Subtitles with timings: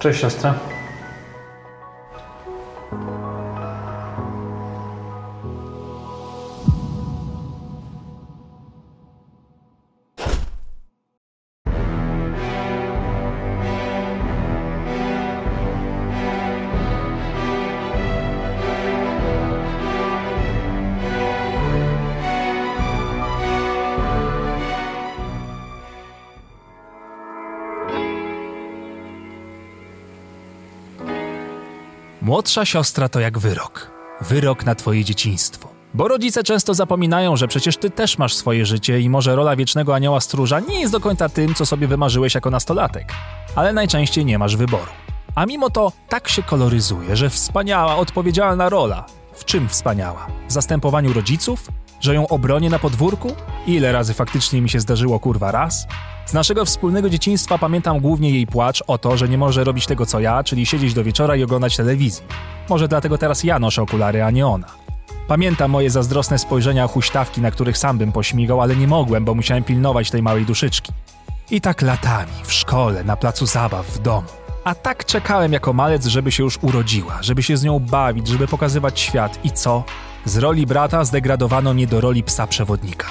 [0.00, 0.79] Cześć siostra.
[32.30, 33.90] Młodsza siostra to jak wyrok.
[34.20, 35.68] Wyrok na twoje dzieciństwo.
[35.94, 39.94] Bo rodzice często zapominają, że przecież ty też masz swoje życie i może rola wiecznego
[39.94, 43.12] anioła stróża nie jest do końca tym, co sobie wymarzyłeś jako nastolatek.
[43.56, 44.90] Ale najczęściej nie masz wyboru.
[45.34, 49.06] A mimo to tak się koloryzuje, że wspaniała, odpowiedzialna rola.
[49.34, 50.26] W czym wspaniała?
[50.48, 51.68] W zastępowaniu rodziców?
[52.00, 53.32] Że ją obronię na podwórku?
[53.66, 55.86] Ile razy faktycznie mi się zdarzyło kurwa raz?
[56.26, 60.06] Z naszego wspólnego dzieciństwa pamiętam głównie jej płacz o to, że nie może robić tego
[60.06, 62.24] co ja, czyli siedzieć do wieczora i oglądać telewizji.
[62.68, 64.66] Może dlatego teraz ja noszę okulary, a nie ona.
[65.28, 69.64] Pamiętam moje zazdrosne spojrzenia huśtawki, na których sam bym pośmigał, ale nie mogłem, bo musiałem
[69.64, 70.92] pilnować tej małej duszyczki.
[71.50, 74.28] I tak latami, w szkole, na placu zabaw, w domu.
[74.64, 78.46] A tak czekałem jako malec, żeby się już urodziła, żeby się z nią bawić, żeby
[78.46, 79.44] pokazywać świat.
[79.44, 79.84] I co?
[80.24, 83.06] Z roli brata zdegradowano mnie do roli psa przewodnika.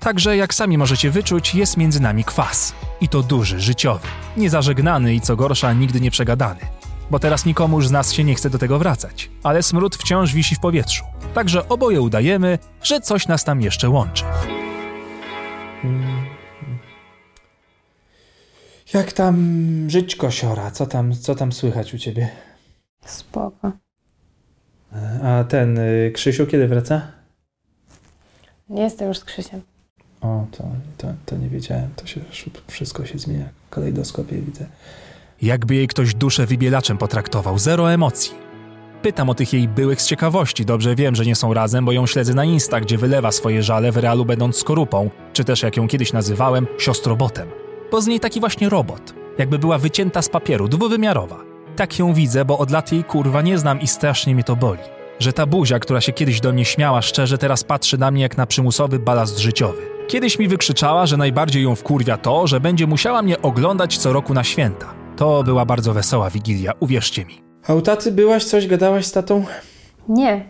[0.00, 2.74] Także, jak sami możecie wyczuć, jest między nami kwas.
[3.00, 4.08] I to duży, życiowy.
[4.36, 6.60] Niezażegnany i co gorsza, nigdy nie przegadany.
[7.10, 9.30] Bo teraz nikomu już z nas się nie chce do tego wracać.
[9.42, 11.04] Ale smród wciąż wisi w powietrzu.
[11.34, 14.24] Także oboje udajemy, że coś nas tam jeszcze łączy.
[18.94, 19.36] Jak tam
[19.90, 20.70] żyć kosiora?
[20.70, 22.28] Co tam, co tam słychać u ciebie?
[23.04, 23.72] Spoko.
[25.24, 27.02] A ten y, Krzysiu kiedy wraca?
[28.68, 29.60] Nie jestem już z Krzysiem.
[30.20, 30.64] O, to,
[30.98, 31.88] to, to nie wiedziałem.
[31.96, 32.20] To się
[32.66, 33.44] wszystko się zmienia.
[33.66, 34.66] W kalejdoskopie widzę.
[35.42, 38.32] Jakby jej ktoś duszę wybielaczem potraktował, zero emocji.
[39.02, 40.64] Pytam o tych jej byłych z ciekawości.
[40.64, 43.92] Dobrze wiem, że nie są razem, bo ją śledzę na Insta, gdzie wylewa swoje żale
[43.92, 47.48] w realu będąc skorupą, czy też jak ją kiedyś nazywałem, siostrobotem.
[47.90, 49.14] Bo z niej taki właśnie robot.
[49.38, 51.53] Jakby była wycięta z papieru, dwuwymiarowa.
[51.76, 54.80] Tak ją widzę, bo od lat jej kurwa nie znam i strasznie mnie to boli.
[55.18, 58.36] Że ta buzia, która się kiedyś do mnie śmiała szczerze, teraz patrzy na mnie jak
[58.36, 59.82] na przymusowy balast życiowy.
[60.08, 64.34] Kiedyś mi wykrzyczała, że najbardziej ją wkurwia to, że będzie musiała mnie oglądać co roku
[64.34, 64.94] na święta.
[65.16, 67.40] To była bardzo wesoła wigilia, uwierzcie mi.
[67.68, 69.44] A u taty byłaś coś, gadałaś z tatą?
[70.08, 70.44] Nie.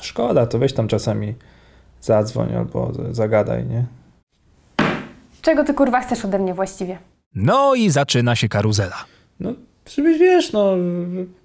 [0.00, 1.34] Szkoda, to weź tam czasami
[2.00, 3.84] zadzwoń albo zagadaj, nie?
[5.42, 6.98] Czego ty kurwa chcesz ode mnie właściwie?
[7.34, 8.96] No i zaczyna się karuzela.
[9.40, 9.52] No,
[9.94, 10.72] żebyś wiesz, no,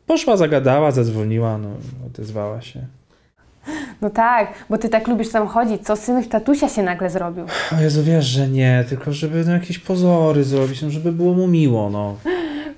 [0.07, 1.69] poszła, zagadała, zadzwoniła, no,
[2.05, 2.79] odezwała się.
[4.01, 7.45] No tak, bo ty tak lubisz tam chodzić, co synuś tatusia się nagle zrobił.
[7.77, 11.47] O Jezu, wiesz, że nie, tylko żeby no, jakieś pozory zrobić, no, żeby było mu
[11.47, 12.15] miło, no.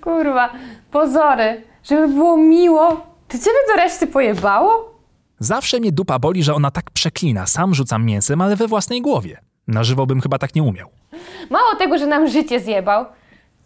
[0.01, 0.49] Kurwa,
[0.91, 3.05] pozory, żeby było miło.
[3.27, 4.95] Czy ciebie do reszty pojebało?
[5.39, 7.45] Zawsze mnie dupa boli, że ona tak przeklina.
[7.45, 9.37] Sam rzucam mięsem, ale we własnej głowie.
[9.67, 10.89] Na żywo bym chyba tak nie umiał.
[11.49, 13.05] Mało tego, że nam życie zjebał,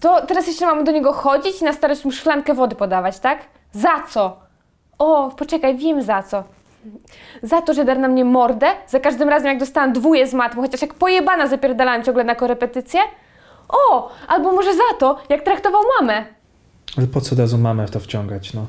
[0.02, 3.40] to teraz jeszcze mamy do niego chodzić i na starość mu szklankę wody podawać, tak?
[3.72, 4.40] Za co?
[5.00, 6.44] O, poczekaj, wiem za co.
[7.44, 10.62] Za to, że dar na mnie mordę, za każdym razem jak dostałam dwóje z matmy,
[10.62, 13.02] chociaż jak pojebana zapierdalałam ciągle na korepetycję.
[13.70, 16.26] O, albo może za to, jak traktował mamę.
[16.98, 18.66] Ale po co razu mamę w to wciągać, no?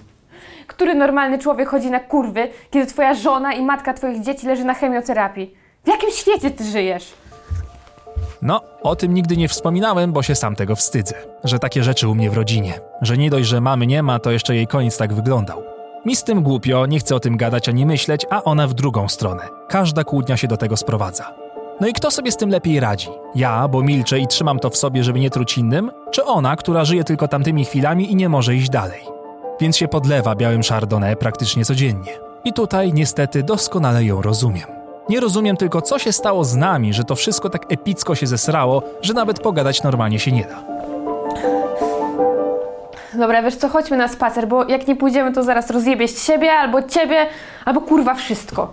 [0.67, 4.75] Który normalny człowiek chodzi na kurwy, kiedy twoja żona i matka twoich dzieci leży na
[4.75, 5.55] chemioterapii?
[5.85, 7.13] W jakim świecie ty żyjesz?
[8.43, 11.15] No, o tym nigdy nie wspominałem, bo się sam tego wstydzę.
[11.45, 12.81] Że takie rzeczy u mnie w rodzinie.
[13.03, 15.63] Że nie dość, że mamy nie ma, to jeszcze jej koniec tak wyglądał.
[16.07, 19.09] Mi z tym głupio, nie chcę o tym gadać ani myśleć, a ona w drugą
[19.09, 19.43] stronę.
[19.69, 21.35] Każda kłótnia się do tego sprowadza.
[21.81, 23.09] No i kto sobie z tym lepiej radzi?
[23.35, 25.91] Ja, bo milczę i trzymam to w sobie, żeby nie truć innym?
[26.11, 29.01] Czy ona, która żyje tylko tamtymi chwilami i nie może iść dalej?
[29.61, 32.13] Więc się podlewa białym chardonnay praktycznie codziennie.
[32.45, 34.80] I tutaj niestety doskonale ją rozumiem.
[35.11, 38.83] Nie rozumiem tylko, co się stało z nami, że to wszystko tak epicko się zesrało,
[39.03, 40.63] że nawet pogadać normalnie się nie da.
[43.19, 46.83] Dobra, wiesz co, chodźmy na spacer, bo jak nie pójdziemy, to zaraz rozjebiesz siebie, albo
[46.83, 47.27] ciebie,
[47.65, 48.73] albo kurwa wszystko.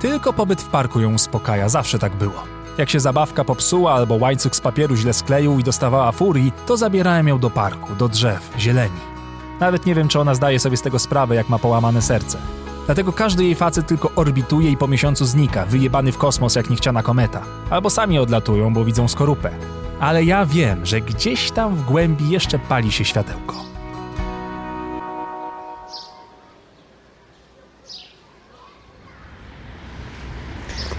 [0.00, 2.42] Tylko pobyt w parku ją uspokaja, zawsze tak było.
[2.78, 7.28] Jak się zabawka popsuła albo łańcuch z papieru źle skleił i dostawała furii, to zabierałem
[7.28, 9.13] ją do parku, do drzew, zieleni.
[9.60, 12.38] Nawet nie wiem, czy ona zdaje sobie z tego sprawę, jak ma połamane serce.
[12.86, 17.02] Dlatego każdy jej facet tylko orbituje i po miesiącu znika, wyjebany w kosmos jak niechciana
[17.02, 17.42] kometa.
[17.70, 19.50] Albo sami odlatują, bo widzą skorupę.
[20.00, 23.54] Ale ja wiem, że gdzieś tam w głębi jeszcze pali się światełko.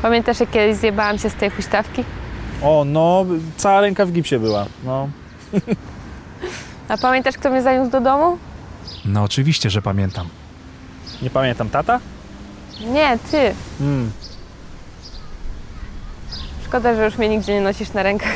[0.01, 2.03] Pamiętasz, jak kiedyś zjebałam się z tej huśtawki?
[2.61, 3.25] O, no,
[3.57, 4.65] cała ręka w gipsie była.
[4.85, 5.09] No.
[6.89, 8.37] A pamiętasz, kto mnie zaniósł do domu?
[9.05, 10.27] No oczywiście, że pamiętam.
[11.21, 11.99] Nie pamiętam, tata?
[12.81, 13.53] Nie, ty.
[13.81, 14.11] Mm.
[16.65, 18.35] Szkoda, że już mnie nigdzie nie nosisz na rękach.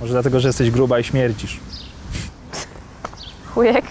[0.00, 1.60] Może dlatego, że jesteś gruba i śmierdzisz.
[3.54, 3.84] Chujek.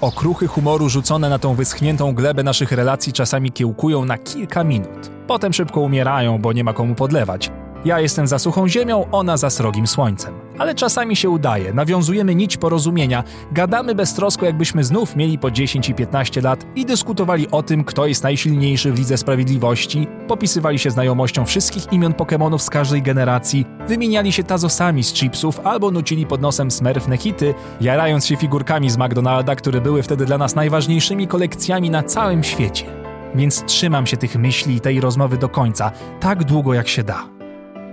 [0.00, 5.10] Okruchy humoru rzucone na tą wyschniętą glebę naszych relacji czasami kiełkują na kilka minut.
[5.26, 7.50] Potem szybko umierają, bo nie ma komu podlewać.
[7.84, 10.43] Ja jestem za suchą ziemią, ona za srogim słońcem.
[10.58, 15.94] Ale czasami się udaje, nawiązujemy nić porozumienia, gadamy beztrosko, jakbyśmy znów mieli po 10 i
[15.94, 21.44] 15 lat i dyskutowali o tym, kto jest najsilniejszy w Lidze Sprawiedliwości, popisywali się znajomością
[21.44, 26.70] wszystkich imion Pokémonów z każdej generacji, wymieniali się tazosami z chipsów albo nucili pod nosem
[26.70, 32.02] smurfne hity, jarając się figurkami z McDonalda, które były wtedy dla nas najważniejszymi kolekcjami na
[32.02, 32.86] całym świecie.
[33.34, 37.28] Więc trzymam się tych myśli i tej rozmowy do końca, tak długo jak się da.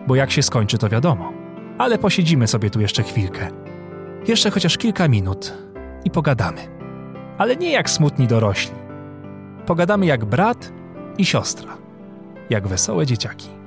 [0.08, 1.41] Bo jak się skończy, to wiadomo.
[1.82, 3.48] Ale posiedzimy sobie tu jeszcze chwilkę.
[4.28, 5.54] Jeszcze chociaż kilka minut
[6.06, 6.62] i pogadamy.
[7.38, 8.76] Ale nie jak smutni dorośli.
[9.66, 10.72] Pogadamy jak brat
[11.18, 11.78] i siostra.
[12.50, 13.61] Jak wesołe dzieciaki.